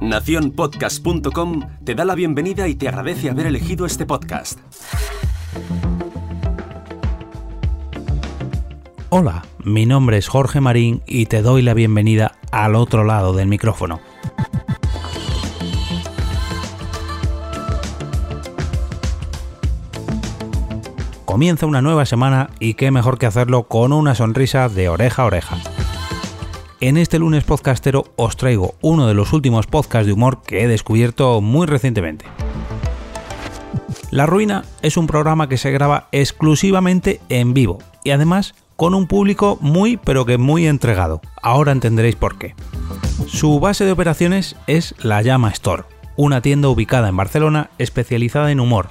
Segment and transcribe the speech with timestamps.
[0.00, 4.58] Naciónpodcast.com te da la bienvenida y te agradece haber elegido este podcast.
[9.08, 13.48] Hola, mi nombre es Jorge Marín y te doy la bienvenida al otro lado del
[13.48, 14.00] micrófono.
[21.24, 25.26] Comienza una nueva semana y qué mejor que hacerlo con una sonrisa de oreja a
[25.26, 25.73] oreja.
[26.80, 30.68] En este lunes podcastero os traigo uno de los últimos podcasts de humor que he
[30.68, 32.26] descubierto muy recientemente.
[34.10, 39.06] La Ruina es un programa que se graba exclusivamente en vivo y además con un
[39.06, 41.20] público muy pero que muy entregado.
[41.42, 42.54] Ahora entenderéis por qué.
[43.26, 45.84] Su base de operaciones es la Llama Store,
[46.16, 48.88] una tienda ubicada en Barcelona especializada en humor.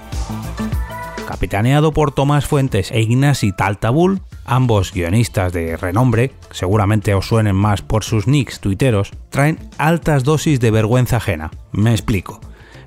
[1.33, 7.81] Capitaneado por Tomás Fuentes e Ignasi Taltabul, ambos guionistas de renombre, seguramente os suenen más
[7.81, 11.49] por sus nicks tuiteros, traen altas dosis de vergüenza ajena.
[11.71, 12.39] Me explico.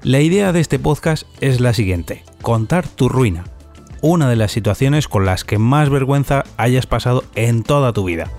[0.04, 3.42] La idea de este podcast es la siguiente, contar tu ruina,
[4.00, 8.30] una de las situaciones con las que más vergüenza hayas pasado en toda tu vida.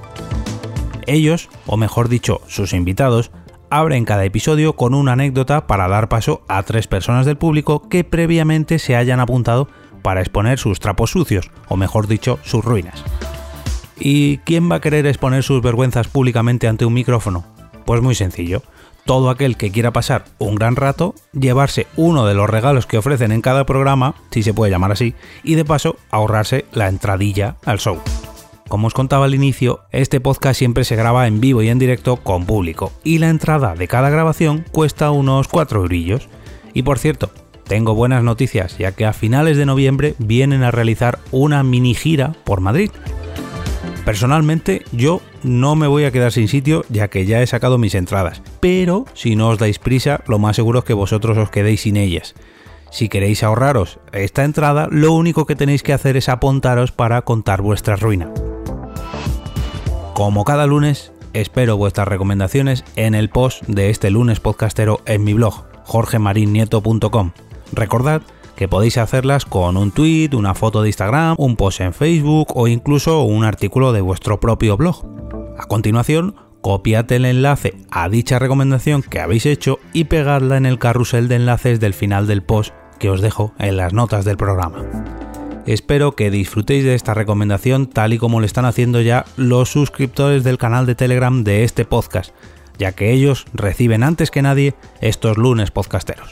[1.06, 3.30] Ellos, o mejor dicho, sus invitados,
[3.70, 8.06] abren cada episodio con una anécdota para dar paso a tres personas del público que
[8.06, 9.68] previamente se hayan apuntado
[10.08, 13.04] para exponer sus trapos sucios, o mejor dicho, sus ruinas.
[14.00, 17.44] ¿Y quién va a querer exponer sus vergüenzas públicamente ante un micrófono?
[17.86, 18.62] Pues muy sencillo.
[19.04, 23.34] Todo aquel que quiera pasar un gran rato, llevarse uno de los regalos que ofrecen
[23.34, 27.80] en cada programa, si se puede llamar así, y de paso ahorrarse la entradilla al
[27.80, 28.00] show.
[28.70, 32.16] Como os contaba al inicio, este podcast siempre se graba en vivo y en directo
[32.16, 36.30] con público, y la entrada de cada grabación cuesta unos 4 eurillos.
[36.74, 37.30] Y por cierto,
[37.68, 42.34] tengo buenas noticias, ya que a finales de noviembre vienen a realizar una mini gira
[42.44, 42.92] por Madrid.
[44.06, 47.94] Personalmente, yo no me voy a quedar sin sitio, ya que ya he sacado mis
[47.94, 51.82] entradas, pero si no os dais prisa, lo más seguro es que vosotros os quedéis
[51.82, 52.34] sin ellas.
[52.90, 57.62] Si queréis ahorraros esta entrada, lo único que tenéis que hacer es apuntaros para contar
[57.62, 58.32] vuestra ruina.
[60.14, 65.34] Como cada lunes, espero vuestras recomendaciones en el post de este lunes podcastero en mi
[65.34, 67.32] blog, jorgemarinieto.com.
[67.74, 68.22] Recordad
[68.56, 72.68] que podéis hacerlas con un tweet, una foto de Instagram, un post en Facebook o
[72.68, 75.06] incluso un artículo de vuestro propio blog.
[75.58, 80.80] A continuación, copiad el enlace a dicha recomendación que habéis hecho y pegadla en el
[80.80, 84.84] carrusel de enlaces del final del post que os dejo en las notas del programa.
[85.68, 90.44] Espero que disfrutéis de esta recomendación tal y como lo están haciendo ya los suscriptores
[90.44, 92.34] del canal de Telegram de este podcast,
[92.80, 96.32] ya que ellos reciben antes que nadie estos lunes podcasteros.